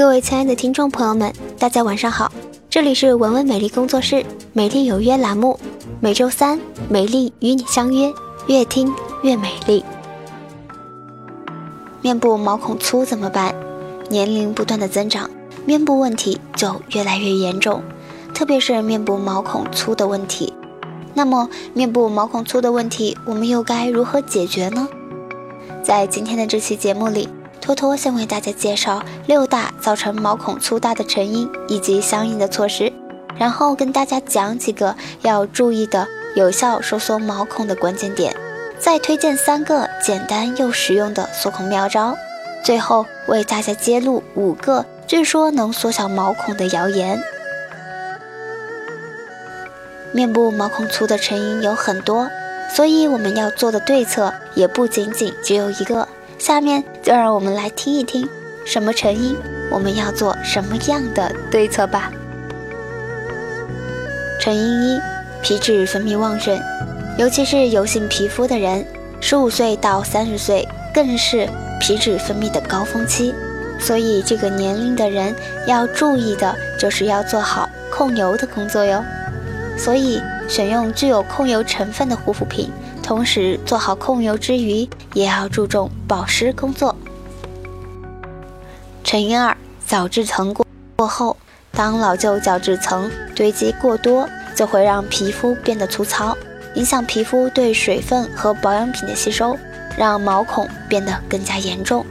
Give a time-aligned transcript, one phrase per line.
[0.00, 2.32] 各位亲爱的听众朋友们，大家晚上好，
[2.70, 5.60] 这里是文文美丽工作室美丽有约栏目，
[6.00, 8.10] 每周三美丽与你相约，
[8.46, 8.90] 越听
[9.22, 9.84] 越美丽。
[12.00, 13.54] 面部毛孔粗怎么办？
[14.08, 15.28] 年龄不断的增长，
[15.66, 17.82] 面部问题就越来越严重，
[18.32, 20.50] 特别是面部毛孔粗的问题。
[21.12, 24.88] 那么，面部毛孔粗的问题，我们又该如何解决呢？
[25.82, 27.28] 在今天的这期节目里。
[27.60, 32.92] 托托先为大家介绍六大造成毛孔粗大的成因以及相应的措施，
[33.36, 38.34] 然后跟大家讲几个要注意的有效收缩毛孔的关键点，
[38.78, 42.16] 再推荐三个简单又实用的缩孔妙招，
[42.64, 47.22] 最后为大家揭露五个据说能缩小毛孔的谣言。
[50.12, 52.28] 面部毛孔粗的成因有很多，
[52.74, 56.08] 所以我们要做的对策也不仅仅只有一个。
[56.40, 58.26] 下面就让我们来听一听，
[58.64, 59.36] 什么成因，
[59.70, 62.10] 我们要做什么样的对策吧。
[64.40, 65.00] 成因一：
[65.42, 66.58] 皮脂分泌旺盛，
[67.18, 68.82] 尤其是油性皮肤的人，
[69.20, 71.46] 十五岁到三十岁更是
[71.78, 73.34] 皮脂分泌的高峰期，
[73.78, 79.04] 所以这个年龄的人要注意的就是要做好控油的工作哟。
[79.76, 82.72] 所以选用具有控油成分的护肤品。
[83.02, 86.94] 同时做好控油之余，也要注重保湿工作。
[89.02, 89.56] 成因二：
[89.86, 91.36] 角质层过过厚。
[91.72, 96.36] 当老旧角质层堆积过多，就会让皮肤变得粗糙，
[96.74, 99.56] 影响皮肤对水分和保养品的吸收，
[99.96, 102.04] 让毛孔变得更加严重。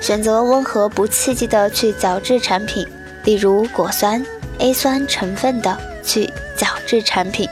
[0.00, 2.86] 选择温和不刺激的去角质产品，
[3.24, 4.24] 例如果酸、
[4.58, 7.48] A 酸成分的去角质产品。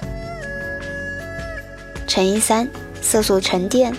[2.08, 2.66] 乘以三：
[3.00, 3.94] 色素沉淀。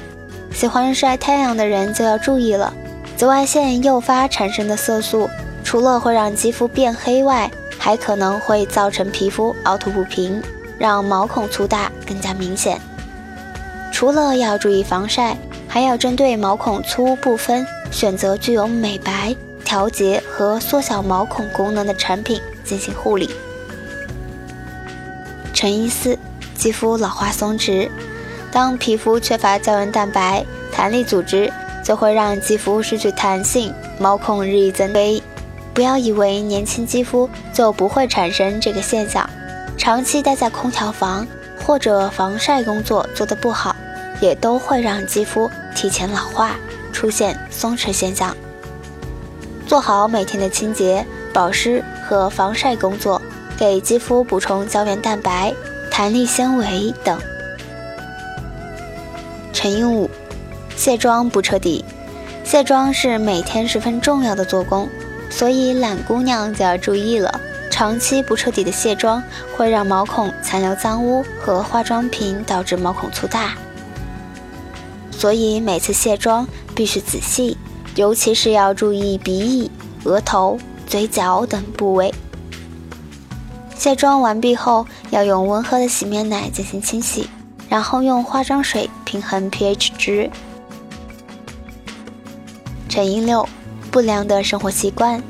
[0.52, 2.74] 喜欢晒太阳的人就要注意了，
[3.16, 5.30] 紫外线诱发产生的色素，
[5.64, 10.42] 除了会让肌肤变黑外，还可能会造成皮肤凹凸不平，
[10.78, 12.82] 让毛孔粗大更加明显。
[13.94, 15.38] 除了要注意防晒，
[15.68, 23.30] 还要针对毛孔粗部分选择具有美白、调节和缩小毛孔功能的产品进行护理。
[25.54, 26.18] 乘以四。
[26.60, 27.90] 肌肤老化松弛，
[28.52, 31.50] 当皮肤缺乏胶原蛋白、弹力组织，
[31.86, 35.24] 就会让肌肤失去弹性，毛孔日益增肥。
[35.74, 39.28] 不要以为年轻肌肤就不会产生这个现象，
[39.78, 41.26] 长期待在空调房
[41.66, 43.74] 或者防晒工作做得不好，
[44.20, 46.58] 也都会让肌肤提前老化，
[46.92, 48.36] 出现松弛现象。
[49.66, 53.22] 做好每天的清洁、保湿和防晒工作，
[53.58, 55.54] 给肌肤补充胶原蛋白。
[56.00, 57.20] 弹力纤维等。
[59.52, 60.10] 成因五：
[60.78, 61.84] 卸妆不彻底。
[62.46, 64.88] 卸妆是每天十分重要的做工，
[65.30, 67.42] 所以懒姑娘就要注意了。
[67.70, 69.22] 长期不彻底的卸妆，
[69.58, 73.56] 会让毛孔残留脏污和化妆品，导致毛孔粗大。
[75.12, 77.58] 所以每次卸妆必须仔细，
[77.96, 79.70] 尤其是要注意鼻翼、
[80.06, 82.14] 额头、嘴角等部位。
[83.80, 87.30] 卸妆完毕后，要用温和的洗面奶进行清洗，
[87.70, 90.30] 然后用化妆水平衡 pH 值。
[92.90, 93.48] 成因六：
[93.90, 95.24] 不良的生活习惯。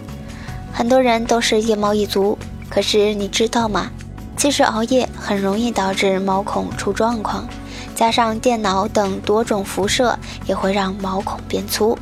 [0.74, 2.36] 很多人都是夜猫一族，
[2.72, 3.92] 可是你知道吗？
[4.36, 7.48] 其实熬夜很容易导致毛孔出状况，
[7.94, 10.18] 加上电脑等多种辐射，
[10.48, 11.96] 也会让毛孔变粗。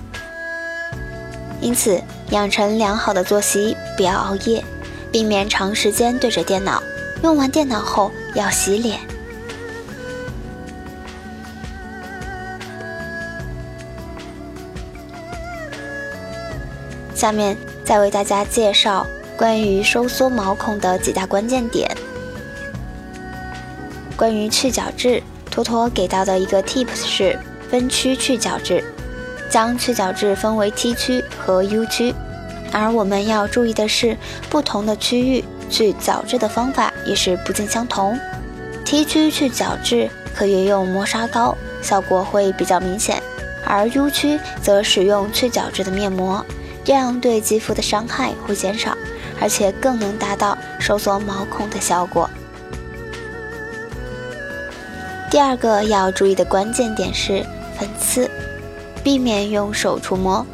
[1.60, 4.64] 因此，养成良好的作息，不要熬夜。
[5.12, 6.82] 避免长时间对着电脑，
[7.24, 9.00] 用完电脑后要洗脸。
[17.16, 21.90] 下面再为大家介绍关于收缩毛孔的几大关键点。
[24.16, 28.84] 关于去角质，托托给到的一个 tips 是分区去角质，
[29.50, 32.14] 将去角质分为 T 区和 U 区。
[32.72, 34.18] 而我们要注意的是，
[34.50, 38.20] 不同的区域去角质的方法也是不尽相同。
[38.86, 43.18] T 区去角质可以用磨砂膏，效果会比较明显；
[43.66, 46.46] 而 U 区则使用去角质的面膜，
[46.84, 48.96] 这样对肌肤的伤害会减少，
[49.42, 52.30] 而且更能达到收缩毛孔的效果。
[55.30, 57.46] 第二个要注意的关键点是
[57.78, 58.30] 粉刺，
[59.04, 60.46] 避免用手触摸。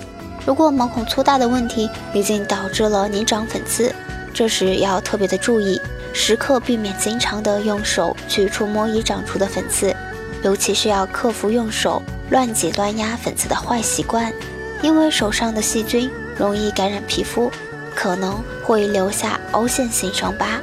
[0.45, 3.94] 如果毛孔粗大的问题已经导致了你长粉刺，
[4.34, 5.80] 这时要特别的注意，
[6.12, 9.95] 时刻避免经常的用手去触摸已长出的粉刺，
[10.44, 14.34] 尤其是要克服用手乱挤乱压粉刺的坏习惯，
[14.81, 17.50] 因为手上的细菌容易感染皮肤，
[17.96, 20.60] 可能会留下凹陷性伤疤。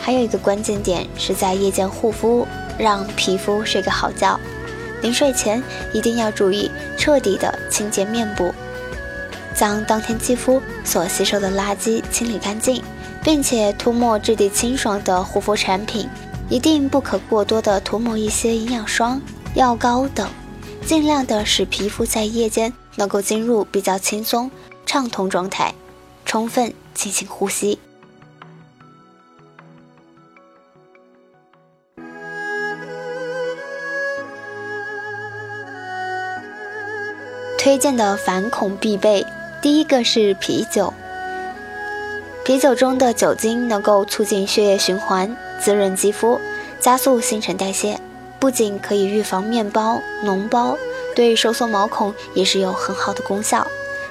[0.00, 2.46] 还有一个关键点是在夜间护肤，
[2.78, 4.40] 让皮肤睡个好觉。
[5.04, 5.62] 临睡前
[5.92, 8.54] 一定要注意彻底的清洁面部，
[9.54, 12.82] 将当天肌肤所吸收的垃圾清理干净，
[13.22, 16.08] 并且涂抹质地清爽的护肤产品。
[16.50, 19.20] 一定不可过多的涂抹一些营养霜、
[19.54, 20.28] 药膏等，
[20.86, 24.50] 尽量的使皮肤在夜间能够进入比较轻松、
[24.84, 25.74] 畅通状态，
[26.24, 27.78] 充分进行呼吸。
[37.64, 39.24] 推荐的反恐必备，
[39.62, 40.92] 第一个是啤酒。
[42.44, 46.38] 啤酒中的酒精能够促进血液循环，滋润肌肤，
[46.78, 47.98] 加速新陈代谢，
[48.38, 50.76] 不仅可以预防面包、脓包，
[51.16, 53.66] 对收缩毛孔也是有很好的功效。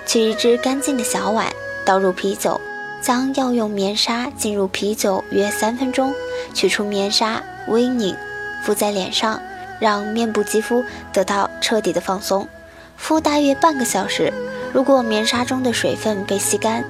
[0.07, 1.45] 取一只干净的小碗，
[1.85, 2.59] 倒入啤酒，
[3.03, 6.11] 将药用棉纱浸入啤酒约三分钟，
[6.55, 8.15] 取出棉纱，微拧，
[8.63, 9.39] 敷在脸上，
[9.79, 10.83] 让面部肌肤
[11.13, 12.47] 得到彻底的放松。
[12.95, 14.31] 敷大约半个小时，
[14.73, 16.83] 如果棉纱中的水分被吸干，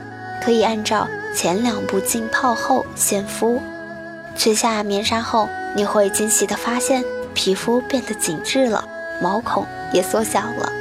[0.44, 3.62] 可以按照前两步浸泡后先敷。
[4.36, 7.04] 取下棉纱后，你会惊喜地发现
[7.34, 8.88] 皮肤变得紧致了，
[9.22, 10.72] 毛孔也缩小了。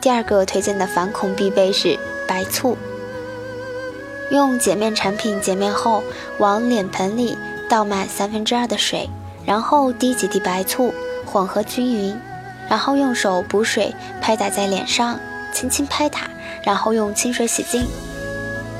[0.00, 2.76] 第二个推荐的反恐必备是白醋。
[4.30, 6.02] 用洁面产品洁面后，
[6.38, 7.36] 往脸盆里
[7.68, 9.08] 倒满三分之二的水，
[9.44, 10.92] 然后滴几滴白醋，
[11.24, 12.18] 混合均匀。
[12.68, 15.18] 然后用手补水拍打在脸上，
[15.52, 16.28] 轻轻拍打，
[16.62, 17.86] 然后用清水洗净。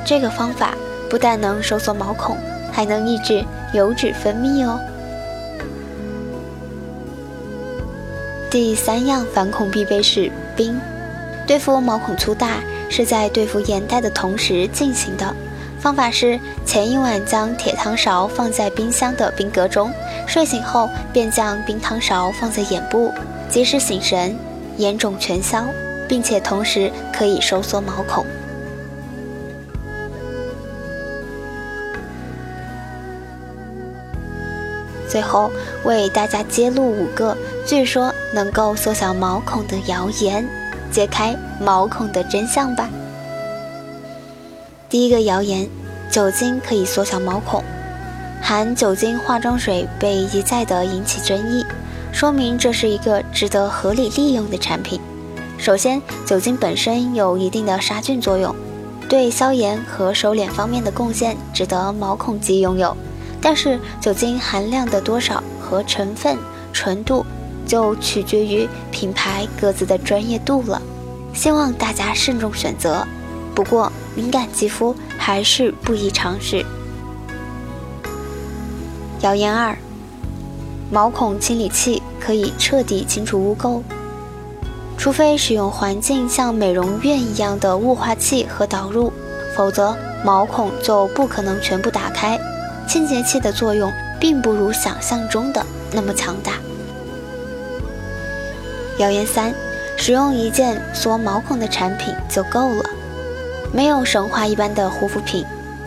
[0.04, 0.74] 这个方法
[1.08, 2.36] 不但能收缩毛孔，
[2.72, 4.80] 还能抑制油脂分泌哦。
[8.50, 10.80] 第三样反恐必备是冰。
[11.46, 15.34] 对付毛孔粗大是在对付眼袋的同时进行的。
[15.78, 19.92] 方法是前一晚将铁汤勺放在冰箱的冰格中，
[20.26, 23.12] 睡醒后便将冰汤勺放在眼部。
[23.48, 24.36] 及时醒神，
[24.76, 25.64] 眼肿全消，
[26.08, 28.24] 并且同时可以收缩毛孔。
[35.08, 35.50] 最后
[35.84, 37.34] 为大家揭露五个
[37.64, 40.46] 据说能够缩小毛孔的谣言，
[40.90, 42.90] 揭开毛孔的真相吧。
[44.90, 45.68] 第一个谣言：
[46.10, 47.62] 酒精可以缩小毛孔，
[48.42, 51.64] 含酒精化妆水被一再的引起争议。
[52.16, 54.98] 说明这是一个值得合理利用的产品。
[55.58, 58.56] 首先，酒精本身有一定的杀菌作用，
[59.06, 62.96] 对消炎和收敛方面的贡献值得毛孔肌拥有。
[63.38, 66.38] 但是，酒精含量的多少和成分
[66.72, 67.22] 纯度
[67.66, 70.80] 就取决于品牌各自的专业度了，
[71.34, 73.06] 希望大家慎重选择。
[73.54, 76.64] 不过，敏感肌肤还是不宜尝试。
[79.20, 79.76] 谣言二。
[80.88, 83.82] 毛孔清理器可以彻底清除污垢，
[84.96, 89.12] 除非使用环境像美容院一样的雾化器和导入，
[89.54, 92.38] 否则毛孔就不可能全部打开。
[92.88, 96.52] 清洁器的作用并不如想象中的那么强大。
[98.98, 99.52] 谣言三：
[99.96, 102.84] 使用一件缩毛孔的产品就够了，
[103.72, 105.44] 没有神话一般的护肤品，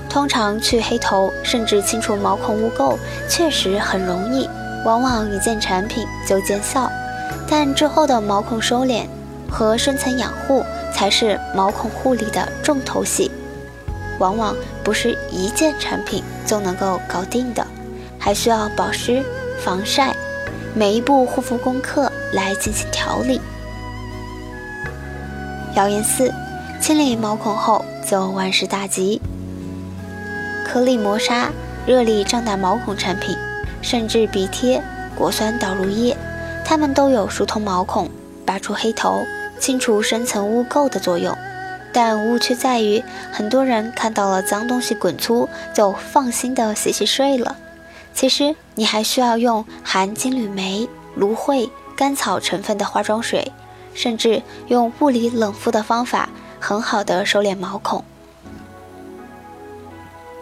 [0.10, 2.96] 通常去黑头甚至清除毛孔污垢
[3.27, 4.48] 确实很容易。
[4.86, 6.90] 往往一件产品就见效，
[7.48, 9.06] 但之后的毛孔收敛
[9.50, 13.30] 和深层养护才是毛孔护理的重头戏。
[14.20, 17.66] 往往不是一件产品就能够搞定的，
[18.18, 19.24] 还需要保湿、
[19.64, 20.16] 防晒，
[20.74, 23.40] 每一步护肤功课来进行调理。
[25.76, 26.34] 谣言四：
[26.82, 29.22] 清理毛孔后就万事大吉。
[30.66, 31.50] 颗粒磨砂、
[31.86, 33.38] 热力胀大毛孔产品。
[33.82, 34.82] 甚至鼻贴、
[35.16, 36.16] 果酸导入液，
[36.66, 38.10] 它们都有疏通毛孔、
[38.46, 39.26] 拔出黑头、
[39.60, 41.36] 清除深层污垢的作用。
[41.92, 47.58] 但误区在于，很多人看到了脏东西滚粗就放心的洗洗睡了。
[48.14, 53.52] 其实你还需要用含金缕梅、芦荟、甘草成分的化妆水，
[53.94, 58.04] 甚至用物理冷敷的方法，很好的收敛毛孔。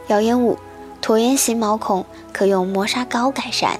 [0.07, 0.57] 谣言五。
[1.07, 3.79] 椭圆形毛孔可用磨砂膏改善。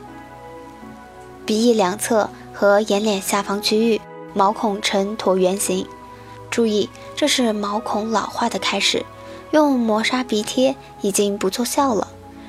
[1.46, 4.00] 鼻翼两侧和眼睑下方区域
[4.34, 5.86] 毛孔呈椭圆形，
[6.50, 9.05] 注意这是毛孔老化的开始。
[9.51, 12.07] 用磨砂鼻贴已经不奏效了，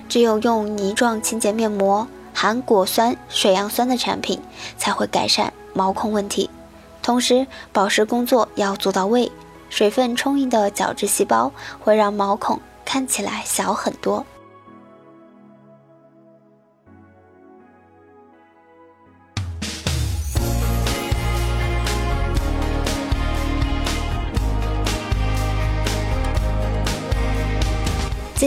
[0.09, 4.41] 只有用泥状清洁面膜、含果酸、水杨酸的产品
[4.77, 6.49] 才会改善毛孔问题。
[7.03, 9.33] 同时，保湿工作要做到位，
[9.71, 14.25] 水分充盈的角质细胞会让毛孔看起来小很多。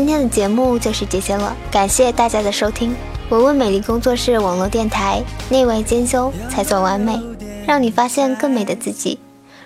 [0.01, 2.96] 今天的节目就是这些了，感谢大家的收听。
[3.29, 7.22] 文文美丽工作室网络电台，内外兼修才算完美，
[7.67, 9.20] 让你发现更美的自己。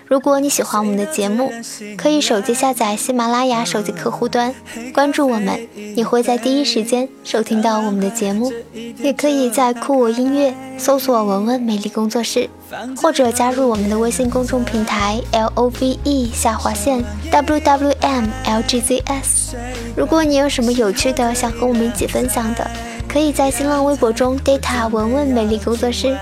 [0.04, 1.50] 如果你喜欢我们的节目，
[1.96, 4.54] 可以手机下载喜马拉雅手机客户端，
[4.92, 8.52] 关注我们，你会在第一时间收听到我们的节目。
[8.98, 12.50] 也可以在酷我音乐搜索“文文美丽工作室”，
[12.96, 19.56] 或者加入我们的微信公众平台 L O V E 下划线 W W M L G Z S。
[19.96, 22.68] 如果你有什么有趣的想和我们一起分享的，
[23.08, 26.16] 可以在新浪微博中 data 文文美丽工作室。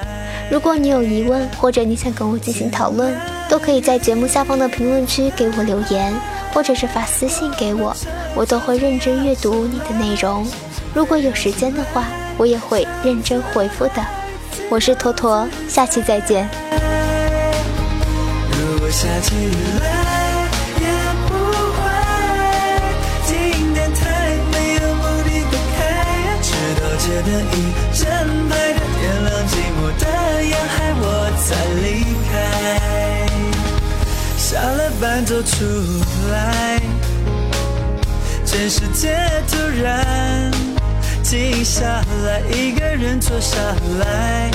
[0.50, 3.16] 如果你有疑问，或者你想跟我进行讨论，
[3.48, 6.14] 都可以在节目下方的评论区给我留言，
[6.52, 7.96] 或者是发私信给我，
[8.34, 10.46] 我都会认真阅读你的内容。
[10.92, 12.04] 如果有时间的话，
[12.36, 14.04] 我也会认真回复的。
[14.70, 16.48] 我是坨坨，下期再见。
[18.50, 20.04] 如果下起雨来
[26.96, 27.54] 街的一
[27.92, 28.08] 整
[28.48, 30.04] 排的点亮寂寞的
[30.42, 31.04] 沿海，我
[31.44, 31.46] 才
[31.82, 31.84] 离
[32.30, 32.32] 开。
[34.38, 35.52] 下了班走出
[36.30, 36.80] 来，
[38.46, 39.18] 全世界
[39.50, 40.50] 突然
[41.34, 43.58] 静下来，一个人坐下
[43.98, 44.48] 来，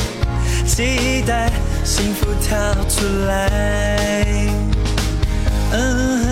[0.65, 1.51] 期待
[1.83, 2.57] 幸福跳
[2.87, 4.47] 出来。
[5.73, 6.28] 嗯。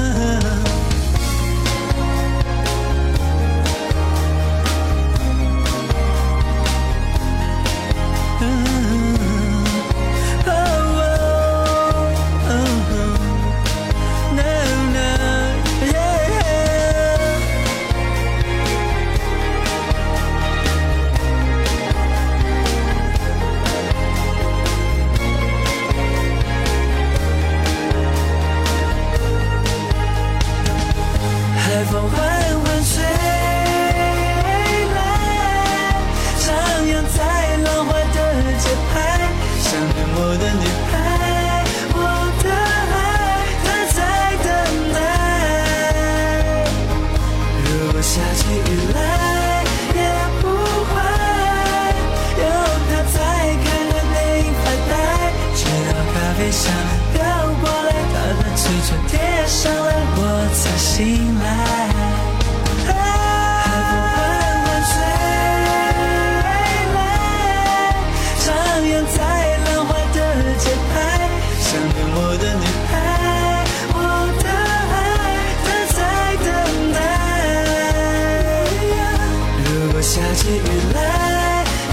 [80.47, 80.59] 是雨
[80.93, 80.97] 来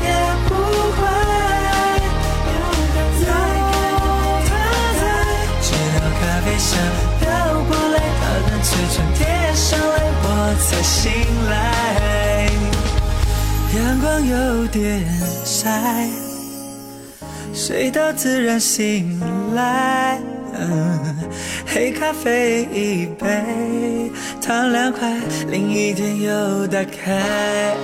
[0.00, 0.08] 也
[0.46, 0.54] 不
[0.94, 1.02] 会
[3.18, 3.26] 再
[4.46, 4.48] 开。
[5.60, 5.66] 直
[5.98, 6.70] 到咖啡香
[7.18, 7.22] 飘
[7.64, 9.20] 过来，把暖嘴唇贴
[9.54, 9.92] 上来，
[10.22, 10.26] 我
[10.62, 11.02] 才醒
[11.50, 11.52] 来。
[13.76, 14.32] 阳光有
[14.68, 15.04] 点
[15.44, 16.08] 晒，
[17.52, 19.20] 睡到自然醒
[19.56, 20.20] 来。
[21.66, 25.18] 黑咖啡一杯，糖两块，
[25.48, 27.74] 另一天又打开。